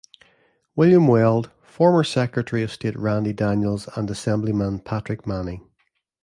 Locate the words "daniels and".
3.33-4.09